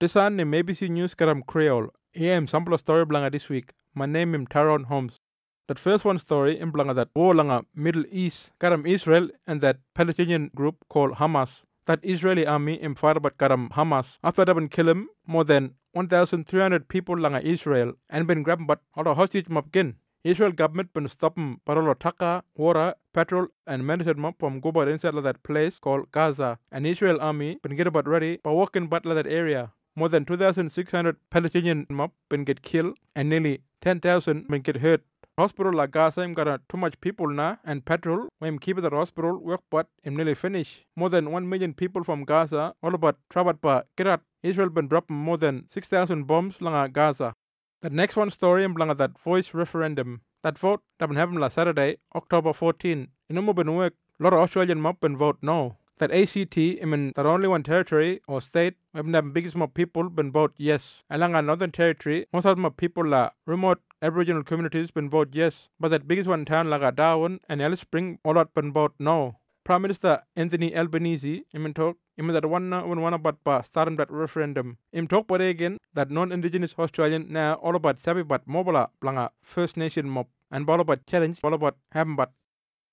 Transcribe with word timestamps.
This 0.00 0.12
Sunday, 0.12 0.44
ABC 0.44 0.88
News 0.88 1.14
Karam 1.16 1.42
Kriol. 1.42 1.88
Here 2.12 2.34
am 2.34 2.46
sample 2.46 2.72
of 2.72 2.78
story 2.78 3.04
blanga 3.04 3.32
this 3.32 3.48
week. 3.48 3.72
My 3.96 4.06
name 4.06 4.32
is 4.36 4.46
Tyrone 4.48 4.84
Holmes. 4.84 5.18
That 5.66 5.80
first 5.80 6.04
one 6.04 6.18
story 6.18 6.56
in 6.56 6.70
blanga 6.70 6.94
that 6.94 7.08
war 7.16 7.34
langa 7.34 7.64
Middle 7.74 8.04
East, 8.12 8.52
Karam 8.60 8.86
Israel 8.86 9.28
and 9.44 9.60
that 9.60 9.78
Palestinian 9.96 10.52
group 10.54 10.76
called 10.88 11.14
Hamas. 11.14 11.64
That 11.86 11.98
Israeli 12.04 12.46
army 12.46 12.80
in 12.80 12.94
fight 12.94 13.16
about 13.16 13.38
Karam 13.38 13.70
Hamas. 13.70 14.18
After 14.22 14.44
that 14.44 14.54
one 14.54 14.68
kill 14.68 14.88
him, 14.88 15.08
more 15.26 15.42
than 15.42 15.74
1,300 15.94 16.86
people 16.86 17.16
langa 17.16 17.42
Israel 17.42 17.94
and 18.08 18.28
been 18.28 18.44
grabbed 18.44 18.68
but 18.68 18.78
all 18.94 19.02
the 19.02 19.14
hostage 19.16 19.46
mapkin. 19.46 19.94
Israel 20.22 20.52
government 20.52 20.92
been 20.92 21.08
stopping 21.08 21.60
parolo 21.66 21.98
taka, 21.98 22.44
water, 22.54 22.94
petrol, 23.12 23.48
and 23.66 23.84
medicine 23.84 24.32
from 24.38 24.60
go 24.60 24.70
inside 24.82 25.14
that 25.24 25.42
place 25.42 25.80
called 25.80 26.12
Gaza. 26.12 26.60
And 26.70 26.86
Israel 26.86 27.18
army 27.20 27.58
been 27.64 27.74
get 27.74 27.88
about 27.88 28.06
ready 28.06 28.36
by 28.36 28.52
walking 28.52 28.86
but 28.86 29.02
that 29.02 29.26
area. 29.26 29.72
More 29.98 30.08
than 30.08 30.24
2,600 30.24 31.16
Palestinian 31.28 31.84
mob 31.90 32.12
been 32.28 32.44
get 32.44 32.62
killed 32.62 32.96
and 33.16 33.28
nearly 33.28 33.62
10,000 33.80 34.46
been 34.46 34.62
get 34.62 34.76
hurt. 34.76 35.02
Hospital 35.36 35.72
like 35.72 35.90
Gaza 35.90 36.22
im 36.22 36.34
got 36.34 36.60
too 36.68 36.76
much 36.76 37.00
people 37.00 37.26
now 37.26 37.58
and 37.64 37.84
petrol 37.84 38.28
when 38.38 38.60
keep 38.60 38.80
the 38.80 38.90
hospital 38.90 39.38
work 39.38 39.62
but 39.72 39.88
im 40.04 40.14
nearly 40.14 40.36
finish. 40.36 40.84
More 40.94 41.10
than 41.10 41.32
1 41.32 41.48
million 41.48 41.74
people 41.74 42.04
from 42.04 42.24
Gaza 42.24 42.76
all 42.80 42.94
about 42.94 43.18
traveled 43.28 43.60
by 43.60 43.82
Kirat. 43.96 44.20
Israel 44.44 44.68
been 44.68 44.86
dropping 44.86 45.16
more 45.16 45.36
than 45.36 45.66
6,000 45.68 46.28
bombs 46.28 46.60
along 46.60 46.92
Gaza. 46.92 47.34
The 47.82 47.90
next 47.90 48.14
one 48.14 48.30
story 48.30 48.62
in 48.62 48.76
Blanga 48.76 48.96
that 48.98 49.18
voice 49.18 49.52
referendum. 49.52 50.20
That 50.44 50.58
vote 50.58 50.82
that 51.00 51.08
been 51.08 51.16
happened 51.16 51.40
last 51.40 51.56
Saturday, 51.56 51.96
October 52.14 52.52
14. 52.52 53.08
In 53.28 53.36
Umu 53.36 53.52
been 53.52 53.74
work, 53.74 53.94
lot 54.20 54.32
of 54.32 54.38
Australian 54.38 54.80
mob 54.80 55.00
been 55.00 55.16
vote 55.16 55.38
no. 55.42 55.76
That 55.98 56.12
ACT, 56.12 56.56
I 56.56 56.84
mean, 56.84 57.12
that 57.16 57.26
only 57.26 57.48
one 57.48 57.62
territory 57.62 58.20
or 58.28 58.40
state, 58.40 58.74
when 58.92 59.12
the 59.12 59.22
biggest 59.22 59.56
mob 59.56 59.74
people 59.74 60.08
been 60.08 60.30
vote 60.30 60.52
yes. 60.56 61.02
Along 61.10 61.34
our 61.34 61.42
Northern 61.42 61.72
Territory, 61.72 62.26
most 62.32 62.46
of 62.46 62.56
the 62.56 62.70
people 62.70 63.14
are 63.14 63.32
remote 63.46 63.80
Aboriginal 64.00 64.44
communities 64.44 64.90
been 64.90 65.10
vote 65.10 65.30
yes. 65.32 65.68
But 65.80 65.88
that 65.88 66.06
biggest 66.06 66.28
one 66.28 66.44
town 66.44 66.70
like 66.70 66.94
Darwin 66.94 67.40
and 67.48 67.60
Alice 67.60 67.80
Spring, 67.80 68.18
all 68.24 68.38
out 68.38 68.54
been 68.54 68.72
vote 68.72 68.94
no. 68.98 69.36
Prime 69.64 69.82
Minister 69.82 70.22
Anthony 70.36 70.74
Albanese, 70.74 71.44
I 71.54 71.58
mean, 71.58 71.74
talk 71.74 71.98
Im 72.18 72.26
that 72.28 72.46
one 72.46 72.72
uh, 72.72 72.84
when 72.84 73.00
one 73.00 73.14
about 73.14 73.44
pa 73.44 73.60
starting 73.62 73.96
that 73.96 74.10
referendum. 74.10 74.76
Im 74.92 75.06
talk 75.06 75.28
but 75.28 75.40
again 75.40 75.78
that 75.94 76.10
non-indigenous 76.10 76.74
Australian 76.76 77.32
now 77.32 77.54
all 77.54 77.76
about 77.76 78.00
sabi 78.00 78.22
but 78.22 78.46
mobile 78.46 78.90
blanga 79.00 79.30
First 79.40 79.76
Nation 79.76 80.08
mob 80.08 80.26
and 80.50 80.68
all 80.68 80.80
about 80.80 81.06
challenge 81.06 81.38
all 81.44 81.54
about 81.54 81.76
happen 81.92 82.16
but 82.16 82.32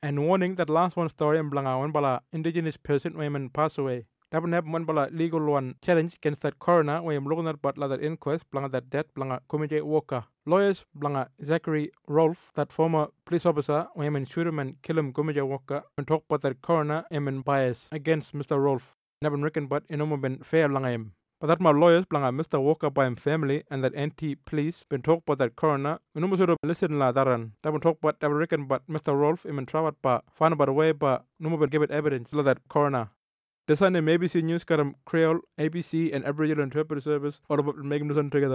and 0.05 0.27
warning 0.27 0.53
that 0.53 0.69
last 0.69 0.95
one 0.95 1.09
story 1.09 1.39
in 1.39 1.49
blanga 1.49 1.91
bala 1.91 2.21
indigenous 2.31 2.77
person 2.77 3.17
women 3.17 3.49
pass 3.49 3.79
away. 3.79 4.05
Would 4.31 4.53
have 4.53 4.67
one 4.67 4.85
bala 4.85 5.09
legal 5.11 5.43
one 5.43 5.73
challenge 5.81 6.13
against 6.15 6.41
that 6.41 6.59
coroner 6.59 7.01
when 7.01 7.23
looking 7.23 7.47
at 7.47 7.59
but 7.59 7.75
that 7.75 8.03
inquest 8.03 8.43
blanga 8.51 8.71
that 8.71 8.91
death 8.91 9.07
blanga 9.17 9.39
Kumanjayi 9.49 9.81
Walker. 9.81 10.23
Lawyers 10.45 10.85
blanga 10.95 11.29
Zachary 11.43 11.89
Rolfe, 12.07 12.51
that 12.53 12.71
former 12.71 13.07
police 13.25 13.47
officer 13.47 13.87
I'm 13.97 14.25
shoot 14.25 14.45
him 14.45 14.59
and 14.59 14.79
kill 14.83 14.99
him 14.99 15.11
Kumanjayi 15.11 15.47
Walker 15.47 15.81
and 15.97 16.07
talk 16.07 16.23
about 16.29 16.43
that 16.43 16.61
coroner 16.61 17.05
am 17.11 17.41
bias 17.41 17.89
against 17.91 18.35
Mr. 18.35 18.61
Rolfe 18.61 18.93
never 19.23 19.37
reckon 19.37 19.65
but 19.65 19.87
inomo 19.87 20.21
been 20.21 20.37
fair 20.43 20.69
langa 20.69 20.91
him. 20.91 21.13
But 21.39 21.47
that 21.47 21.59
my 21.59 21.71
lawyers 21.71 22.05
blanga 22.05 22.31
Mr. 22.33 22.61
Walker 22.61 22.89
by 22.89 23.05
him 23.05 23.15
family 23.15 23.63
and 23.69 23.83
that 23.83 23.93
anti-police 23.93 24.85
been 24.87 25.01
talk 25.01 25.23
about 25.23 25.37
that 25.39 25.55
coroner. 25.55 25.99
Inomo 26.17 26.37
sort 26.37 26.49
of 26.49 26.57
listen 26.63 26.97
la 26.97 27.11
daran. 27.11 27.51
That 27.61 27.71
been 27.71 27.81
talk 27.81 27.97
about 27.99 28.21
never 28.21 28.35
reckon 28.35 28.67
but 28.67 28.87
Mr. 28.87 29.13
Rolfe 29.19 29.45
im 29.45 29.65
trawat 29.65 29.95
pa 30.01 30.21
find 30.31 30.53
about 30.53 30.73
way 30.73 30.91
but 30.93 31.25
no 31.39 31.57
been 31.57 31.69
give 31.69 31.81
it 31.81 31.91
evidence 31.91 32.31
la 32.31 32.43
that 32.43 32.59
coroner. 32.69 33.09
The 33.67 33.75
Sunday 33.75 33.99
ABC 33.99 34.43
News 34.43 34.63
Karam 34.63 34.95
Kriol, 35.07 35.39
ABC 35.59 36.15
and 36.15 36.23
Aboriginal 36.23 36.63
Interpreter 36.63 37.01
Service 37.01 37.41
all 37.49 37.59
about 37.59 37.77
making 37.77 38.09
this 38.09 38.15
one 38.15 38.29
together. 38.29 38.43